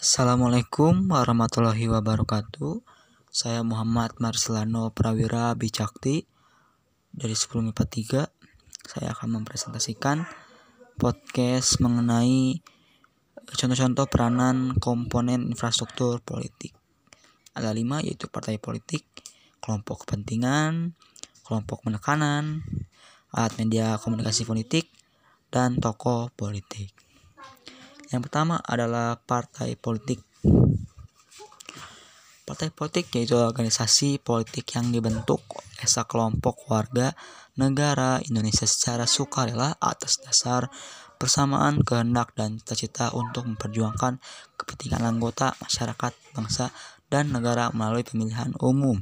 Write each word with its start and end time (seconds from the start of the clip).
Assalamualaikum 0.00 1.12
warahmatullahi 1.12 1.84
wabarakatuh. 1.92 2.80
Saya 3.28 3.60
Muhammad 3.60 4.16
Marcelano 4.16 4.88
Prawira 4.96 5.52
Bicakti 5.52 6.24
dari 7.12 7.36
1043. 7.36 8.24
Saya 8.80 9.12
akan 9.12 9.28
mempresentasikan 9.44 10.24
podcast 10.96 11.84
mengenai 11.84 12.64
contoh-contoh 13.44 14.08
peranan 14.08 14.72
komponen 14.80 15.52
infrastruktur 15.52 16.24
politik. 16.24 16.72
Ada 17.52 17.76
lima 17.76 18.00
yaitu 18.00 18.24
partai 18.32 18.56
politik, 18.56 19.04
kelompok 19.60 20.08
kepentingan, 20.08 20.96
kelompok 21.44 21.84
penekanan, 21.84 22.64
alat 23.36 23.52
media 23.60 24.00
komunikasi 24.00 24.48
politik, 24.48 24.88
dan 25.52 25.76
tokoh 25.76 26.32
politik. 26.32 27.09
Yang 28.10 28.22
pertama 28.26 28.58
adalah 28.58 29.14
partai 29.22 29.78
politik. 29.78 30.18
Partai 32.42 32.74
politik 32.74 33.06
yaitu 33.14 33.38
organisasi 33.38 34.18
politik 34.18 34.66
yang 34.74 34.90
dibentuk 34.90 35.38
oleh 35.54 35.86
sekelompok 35.86 36.66
warga 36.66 37.14
negara 37.54 38.18
Indonesia 38.26 38.66
secara 38.66 39.06
sukarela 39.06 39.78
atas 39.78 40.18
dasar 40.18 40.66
persamaan 41.14 41.86
kehendak 41.86 42.34
dan 42.34 42.58
cita-cita 42.58 43.14
untuk 43.14 43.46
memperjuangkan 43.46 44.18
kepentingan 44.58 45.06
anggota 45.06 45.54
masyarakat, 45.62 46.10
bangsa, 46.34 46.74
dan 47.06 47.30
negara 47.30 47.70
melalui 47.70 48.02
pemilihan 48.02 48.50
umum. 48.58 48.98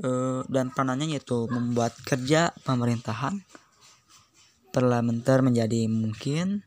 E, 0.00 0.10
dan 0.48 0.72
peranannya 0.72 1.14
yaitu 1.14 1.46
membuat 1.46 1.92
kerja 2.08 2.56
pemerintahan 2.64 3.44
parlementer 4.72 5.44
menjadi 5.44 5.84
mungkin 5.86 6.64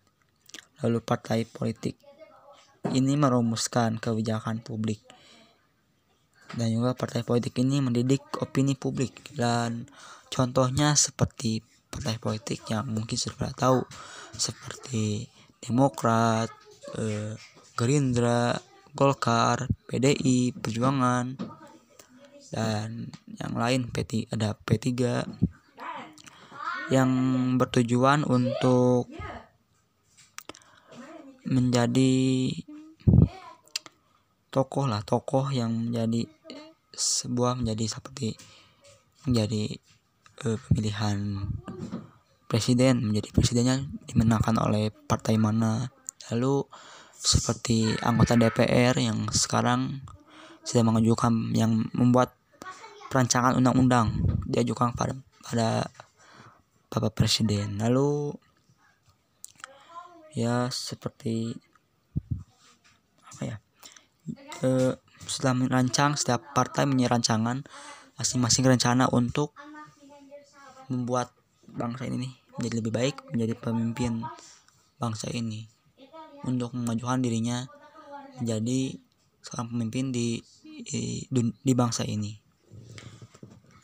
lalu 0.83 0.99
partai 0.99 1.47
politik. 1.47 1.95
Ini 2.85 3.13
merumuskan 3.17 3.97
kebijakan 4.01 4.61
publik. 4.61 5.01
Dan 6.55 6.71
juga 6.71 6.93
partai 6.93 7.25
politik 7.25 7.57
ini 7.61 7.81
mendidik 7.81 8.21
opini 8.41 8.77
publik. 8.77 9.33
Dan 9.33 9.89
contohnya 10.29 10.93
seperti 10.93 11.63
partai 11.89 12.19
politik 12.19 12.65
yang 12.69 12.91
mungkin 12.91 13.17
sudah 13.17 13.51
tahu 13.55 13.83
seperti 14.35 15.31
Demokrat, 15.65 16.53
eh, 16.99 17.33
Gerindra, 17.73 18.53
Golkar, 18.93 19.65
PDI, 19.89 20.53
Perjuangan 20.53 21.35
dan 22.55 23.11
yang 23.35 23.53
lain 23.57 23.91
P3, 23.91 24.31
ada 24.31 24.55
P3 24.55 24.87
yang 26.93 27.11
bertujuan 27.57 28.23
untuk 28.23 29.09
menjadi 31.45 32.51
tokoh 34.49 34.89
lah 34.89 35.03
tokoh 35.03 35.51
yang 35.51 35.91
menjadi 35.91 36.25
sebuah 36.95 37.59
menjadi 37.59 37.85
seperti 37.91 38.39
menjadi 39.27 39.77
uh, 40.47 40.57
pemilihan 40.69 41.43
presiden 42.45 43.03
menjadi 43.03 43.29
presidennya 43.35 43.83
dimenangkan 44.07 44.55
oleh 44.61 44.93
partai 44.93 45.35
mana. 45.35 45.91
Lalu 46.31 46.65
seperti 47.13 47.93
anggota 47.99 48.37
DPR 48.37 48.95
yang 49.01 49.27
sekarang 49.33 50.01
sedang 50.65 50.93
mengajukan 50.93 51.53
yang 51.53 51.85
membuat 51.93 52.33
perancangan 53.09 53.57
undang-undang 53.57 54.17
diajukan 54.49 54.93
pada 54.97 55.13
pada 55.45 55.69
Bapak 56.89 57.13
Presiden. 57.13 57.77
Lalu 57.81 58.33
ya 60.35 60.67
seperti 60.67 61.55
apa 63.23 63.41
ya 63.41 63.57
e, 64.61 64.99
setelah 65.25 65.55
merancang 65.55 66.19
setiap 66.19 66.53
partai 66.53 66.85
punya 66.85 67.07
rancangan 67.07 67.63
masing-masing 68.19 68.67
rencana 68.67 69.07
untuk 69.09 69.55
membuat 70.91 71.31
bangsa 71.65 72.05
ini 72.05 72.35
menjadi 72.55 72.75
lebih 72.83 72.93
baik 72.93 73.15
menjadi 73.31 73.53
pemimpin 73.57 74.21
bangsa 74.99 75.31
ini 75.31 75.71
untuk 76.45 76.75
memajukan 76.77 77.23
dirinya 77.23 77.65
menjadi 78.37 78.99
seorang 79.41 79.71
pemimpin 79.71 80.11
di 80.11 80.43
di, 81.29 81.41
di 81.63 81.73
bangsa 81.73 82.03
ini. 82.03 82.35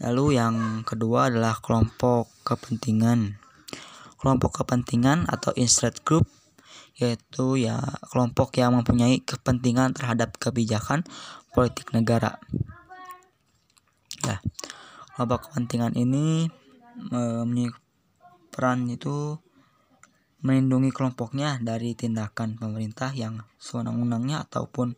Lalu 0.02 0.26
yang 0.36 0.56
kedua 0.82 1.30
adalah 1.30 1.62
kelompok 1.62 2.28
kepentingan. 2.42 3.38
Kelompok 4.18 4.62
kepentingan 4.62 5.30
atau 5.30 5.54
interest 5.54 6.02
group 6.02 6.26
yaitu 7.02 7.58
ya 7.58 7.82
kelompok 8.14 8.54
yang 8.62 8.78
mempunyai 8.78 9.26
kepentingan 9.26 9.98
terhadap 9.98 10.38
kebijakan 10.38 11.02
politik 11.50 11.90
negara. 11.98 12.38
Ya, 14.22 14.38
kelompok 15.18 15.50
kepentingan 15.50 15.98
ini 15.98 16.46
mempunyai 17.10 17.74
peran 18.54 18.86
itu 18.86 19.42
melindungi 20.46 20.94
kelompoknya 20.94 21.58
dari 21.62 21.98
tindakan 21.98 22.58
pemerintah 22.58 23.14
yang 23.14 23.42
sewenang-wenangnya 23.58 24.46
ataupun 24.46 24.98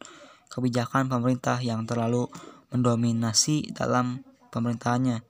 kebijakan 0.52 1.08
pemerintah 1.08 1.60
yang 1.60 1.84
terlalu 1.84 2.28
mendominasi 2.72 3.72
dalam 3.72 4.24
pemerintahannya 4.52 5.24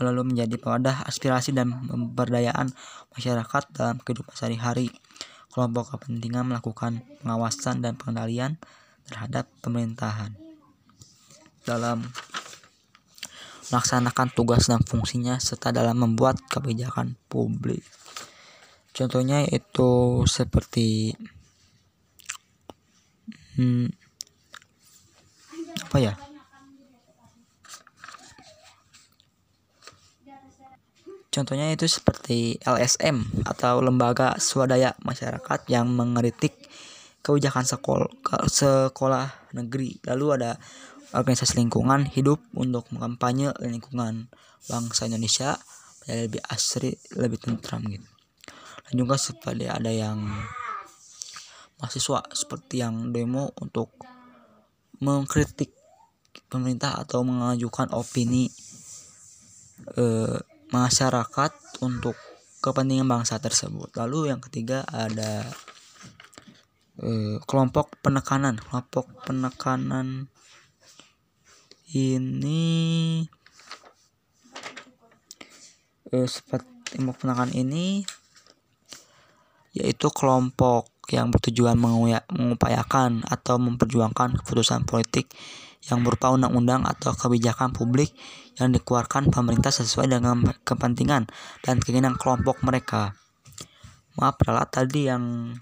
lalu 0.00 0.32
menjadi 0.32 0.56
pewadah 0.56 1.04
aspirasi 1.04 1.52
dan 1.52 1.68
pemberdayaan 1.84 2.72
masyarakat 3.12 3.62
dalam 3.76 4.00
kehidupan 4.00 4.32
sehari-hari 4.32 4.88
kelompok 5.52 5.92
kepentingan 5.94 6.48
melakukan 6.48 7.04
pengawasan 7.20 7.84
dan 7.84 7.94
pengendalian 8.00 8.56
terhadap 9.04 9.44
pemerintahan 9.60 10.32
dalam 11.68 12.08
melaksanakan 13.68 14.28
tugas 14.32 14.68
dan 14.68 14.80
fungsinya 14.80 15.36
serta 15.36 15.72
dalam 15.72 16.00
membuat 16.00 16.40
kebijakan 16.48 17.20
publik. 17.28 17.84
Contohnya 18.92 19.44
itu 19.48 20.24
seperti 20.28 21.16
hmm, 23.56 23.88
apa 25.88 25.98
ya? 26.00 26.12
Contohnya 31.32 31.72
itu 31.72 31.88
seperti 31.88 32.60
LSM 32.60 33.48
atau 33.48 33.80
lembaga 33.80 34.36
swadaya 34.36 34.92
masyarakat 35.00 35.64
yang 35.72 35.88
mengeritik 35.88 36.52
kebijakan 37.24 37.64
sekolah, 37.64 38.12
sekolah 38.44 39.56
negeri. 39.56 39.96
Lalu 40.04 40.26
ada 40.36 40.60
organisasi 41.16 41.56
lingkungan 41.56 42.04
hidup 42.04 42.36
untuk 42.52 42.84
mengkampanye 42.92 43.48
lingkungan 43.64 44.28
bangsa 44.68 45.08
Indonesia 45.08 45.56
menjadi 46.04 46.20
lebih 46.28 46.42
asri, 46.52 46.92
lebih 47.16 47.40
tentram 47.40 47.80
gitu. 47.88 48.08
Dan 48.84 48.92
juga 49.00 49.16
seperti 49.16 49.72
ada 49.72 49.88
yang 49.88 50.28
mahasiswa 51.80 52.28
seperti 52.28 52.84
yang 52.84 53.08
demo 53.08 53.56
untuk 53.56 53.88
mengkritik 55.00 55.72
pemerintah 56.52 57.00
atau 57.00 57.24
mengajukan 57.24 57.88
opini 57.96 58.52
eh, 59.96 60.38
masyarakat 60.72 61.52
untuk 61.84 62.16
kepentingan 62.64 63.06
bangsa 63.06 63.36
tersebut. 63.36 63.92
Lalu 63.94 64.32
yang 64.32 64.40
ketiga 64.40 64.82
ada 64.88 65.44
eh, 67.00 67.36
kelompok 67.44 68.00
penekanan. 68.00 68.56
Kelompok 68.56 69.06
penekanan 69.28 70.32
ini 71.92 73.24
eh, 76.08 76.28
seperti 76.28 76.96
kelompok 76.96 77.20
penekanan 77.24 77.52
ini 77.56 78.04
yaitu 79.72 80.12
kelompok 80.12 80.91
yang 81.10 81.34
bertujuan 81.34 81.74
mengupayakan 81.74 83.26
atau 83.26 83.58
memperjuangkan 83.58 84.38
keputusan 84.42 84.86
politik 84.86 85.32
yang 85.90 86.06
berupa 86.06 86.30
undang-undang 86.30 86.86
atau 86.86 87.10
kebijakan 87.10 87.74
publik 87.74 88.14
yang 88.60 88.70
dikeluarkan 88.70 89.34
pemerintah 89.34 89.74
sesuai 89.74 90.06
dengan 90.06 90.46
kepentingan 90.62 91.26
dan 91.66 91.82
keinginan 91.82 92.14
kelompok 92.14 92.62
mereka. 92.62 93.18
Maaf, 94.14 94.38
adalah 94.44 94.68
tadi 94.68 95.10
yang 95.10 95.56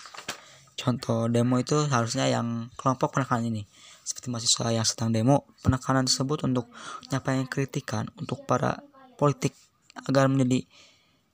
contoh 0.76 1.31
demo 1.31 1.56
itu 1.56 1.88
harusnya 1.88 2.29
yang 2.29 2.69
kelompok 2.76 3.17
penekanan 3.17 3.49
ini. 3.49 3.62
Seperti 4.05 4.29
mahasiswa 4.29 4.75
yang 4.75 4.85
sedang 4.85 5.15
demo, 5.15 5.49
penekanan 5.62 6.05
tersebut 6.05 6.44
untuk 6.44 6.69
menyampaikan 7.09 7.47
kritikan 7.47 8.05
untuk 8.19 8.44
para 8.44 8.82
politik 9.17 9.55
agar 9.94 10.26
menjadi 10.26 10.67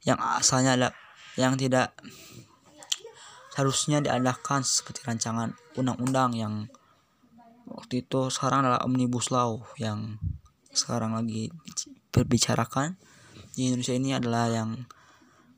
yang 0.07 0.19
asalnya 0.21 0.79
ada 0.79 0.89
yang 1.35 1.59
tidak 1.59 1.97
harusnya 3.57 4.05
diadakan 4.05 4.61
seperti 4.61 5.03
rancangan 5.09 5.57
undang-undang 5.81 6.37
yang 6.37 6.55
waktu 7.67 8.05
itu 8.05 8.29
sekarang 8.29 8.63
adalah 8.63 8.85
omnibus 8.85 9.33
law 9.33 9.65
yang 9.81 10.21
sekarang 10.71 11.17
lagi 11.17 11.49
berbicarakan 12.13 13.01
di 13.57 13.73
Indonesia 13.73 13.97
ini 13.97 14.13
adalah 14.13 14.53
yang 14.53 14.85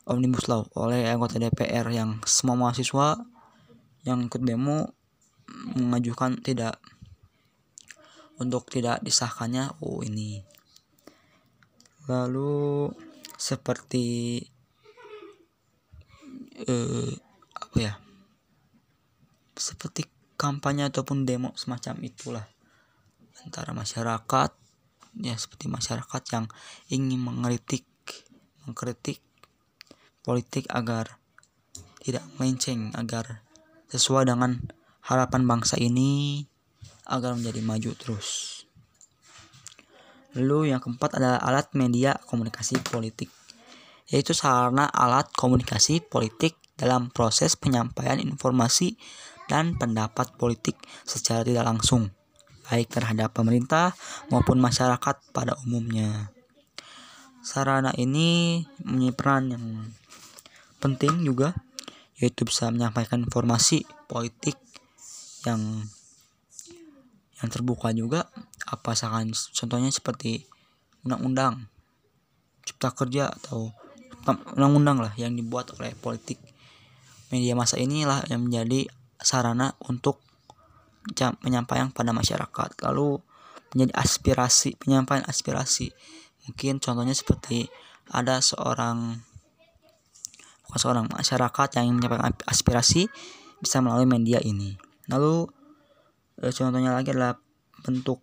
omnibus 0.06 0.46
law 0.46 0.64
oleh 0.78 1.10
anggota 1.10 1.42
DPR 1.42 1.90
yang 1.90 2.22
semua 2.22 2.54
mahasiswa 2.54 3.18
yang 4.06 4.24
ikut 4.24 4.40
demo 4.40 4.94
mengajukan 5.76 6.38
tidak 6.40 6.78
untuk 8.38 8.70
tidak 8.70 9.02
disahkannya. 9.02 9.74
Oh 9.82 10.00
ini. 10.00 10.46
Lalu 12.08 12.88
seperti 13.36 14.40
eh, 16.64 17.12
apa 17.68 17.76
ya 17.84 17.94
seperti 19.60 20.08
kampanye 20.40 20.88
ataupun 20.88 21.28
demo 21.28 21.52
semacam 21.52 22.00
itulah 22.00 22.46
antara 23.44 23.76
masyarakat 23.76 24.50
ya 25.20 25.36
seperti 25.36 25.68
masyarakat 25.68 26.22
yang 26.32 26.46
ingin 26.88 27.20
mengkritik 27.20 27.84
mengkritik 28.64 29.20
politik 30.24 30.64
agar 30.72 31.20
tidak 32.00 32.24
melenceng 32.40 32.92
agar 32.96 33.44
sesuai 33.92 34.28
dengan 34.28 34.60
harapan 35.04 35.48
bangsa 35.48 35.80
ini 35.80 36.44
agar 37.08 37.32
menjadi 37.32 37.64
maju 37.64 37.90
terus. 37.96 38.28
Lalu 40.36 40.76
yang 40.76 40.80
keempat 40.84 41.16
adalah 41.16 41.40
alat 41.40 41.72
media 41.72 42.20
komunikasi 42.28 42.76
politik, 42.84 43.32
yaitu 44.12 44.36
sarana 44.36 44.84
alat 44.92 45.32
komunikasi 45.32 46.04
politik 46.04 46.60
dalam 46.78 47.10
proses 47.10 47.58
penyampaian 47.58 48.22
informasi 48.22 48.94
dan 49.50 49.74
pendapat 49.74 50.32
politik 50.38 50.78
secara 51.02 51.42
tidak 51.42 51.66
langsung, 51.66 52.14
baik 52.70 52.88
terhadap 52.88 53.34
pemerintah 53.34 53.98
maupun 54.30 54.62
masyarakat 54.62 55.18
pada 55.34 55.58
umumnya. 55.66 56.30
Sarana 57.42 57.90
ini 57.98 58.62
mempunyai 58.84 59.14
peran 59.16 59.44
yang 59.50 59.66
penting 60.78 61.26
juga, 61.26 61.58
yaitu 62.22 62.46
bisa 62.46 62.70
menyampaikan 62.70 63.26
informasi 63.26 63.82
politik 64.06 64.54
yang 65.46 65.86
yang 67.38 67.48
terbuka 67.54 67.94
juga 67.94 68.26
apa 68.66 68.98
misalkan 68.98 69.30
contohnya 69.30 69.94
seperti 69.94 70.42
undang-undang 71.06 71.70
cipta 72.66 72.90
kerja 72.90 73.30
atau 73.30 73.70
undang-undang 74.58 74.98
lah 74.98 75.14
yang 75.14 75.32
dibuat 75.38 75.70
oleh 75.78 75.94
politik 75.94 76.36
media 77.28 77.52
masa 77.52 77.76
inilah 77.76 78.24
yang 78.32 78.48
menjadi 78.48 78.88
sarana 79.20 79.74
untuk 79.84 80.22
penyampaian 81.40 81.88
pada 81.92 82.12
masyarakat. 82.12 82.68
Lalu 82.84 83.20
menjadi 83.72 83.92
aspirasi 83.96 84.76
penyampaian 84.80 85.24
aspirasi. 85.28 85.92
Mungkin 86.48 86.80
contohnya 86.80 87.12
seperti 87.12 87.68
ada 88.08 88.40
seorang 88.40 89.20
bukan 90.68 90.80
seorang 90.80 91.06
masyarakat 91.08 91.68
yang 91.80 91.96
menyampaikan 91.96 92.32
aspirasi 92.48 93.08
bisa 93.60 93.80
melalui 93.84 94.08
media 94.08 94.40
ini. 94.40 94.76
Lalu 95.08 95.48
e, 96.40 96.52
contohnya 96.52 96.92
lagi 96.92 97.12
adalah 97.12 97.36
bentuk 97.84 98.20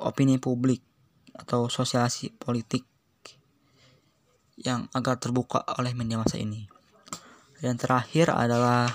opini 0.00 0.36
publik 0.40 0.80
atau 1.34 1.68
sosialisasi 1.68 2.36
politik 2.36 2.84
yang 4.60 4.86
agak 4.94 5.18
terbuka 5.24 5.66
oleh 5.80 5.96
media 5.96 6.20
masa 6.20 6.38
ini 6.38 6.73
dan 7.64 7.80
terakhir 7.80 8.28
adalah 8.28 8.92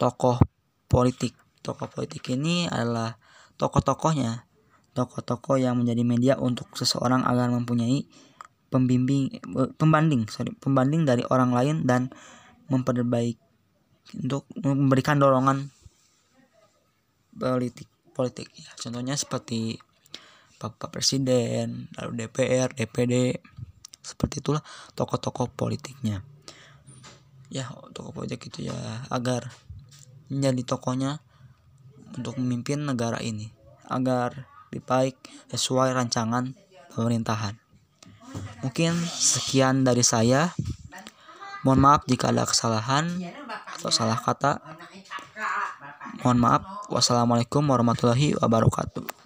tokoh 0.00 0.40
politik. 0.88 1.36
Tokoh 1.60 1.84
politik 1.92 2.24
ini 2.32 2.64
adalah 2.64 3.20
tokoh-tokohnya. 3.60 4.48
Tokoh-tokoh 4.96 5.60
yang 5.60 5.76
menjadi 5.76 6.02
media 6.08 6.34
untuk 6.40 6.72
seseorang 6.72 7.28
agar 7.28 7.52
mempunyai 7.52 8.08
pembimbing 8.72 9.32
e, 9.32 9.60
pembanding 9.76 10.28
sorry 10.28 10.52
pembanding 10.60 11.08
dari 11.08 11.24
orang 11.32 11.56
lain 11.56 11.76
dan 11.88 12.12
memperbaiki 12.68 13.40
untuk 14.24 14.48
memberikan 14.56 15.20
dorongan 15.20 15.68
politik 17.36 17.88
politik. 18.16 18.48
Ya 18.56 18.72
contohnya 18.80 19.16
seperti 19.16 19.76
Bapak 20.56 20.90
Presiden 20.90 21.92
lalu 22.00 22.24
DPR 22.24 22.72
DPD 22.72 23.36
seperti 24.00 24.40
itulah 24.40 24.64
tokoh-tokoh 24.96 25.52
politiknya 25.52 26.24
ya 27.48 27.68
tokoh 27.96 28.12
politik 28.12 28.48
itu 28.52 28.68
ya 28.68 28.76
agar 29.08 29.52
menjadi 30.28 30.76
tokohnya 30.76 31.20
untuk 32.16 32.36
memimpin 32.40 32.84
negara 32.84 33.20
ini 33.24 33.52
agar 33.88 34.48
lebih 34.68 34.84
baik 34.84 35.16
sesuai 35.52 35.96
rancangan 35.96 36.52
pemerintahan 36.92 37.56
mungkin 38.60 38.92
sekian 39.16 39.84
dari 39.84 40.04
saya 40.04 40.52
mohon 41.66 41.80
maaf 41.82 42.04
jika 42.06 42.30
ada 42.30 42.46
kesalahan 42.46 43.08
atau 43.78 43.90
salah 43.94 44.18
kata. 44.18 44.62
Mohon 46.22 46.38
maaf. 46.42 46.62
Wassalamualaikum 46.90 47.62
warahmatullahi 47.62 48.34
wabarakatuh. 48.38 49.17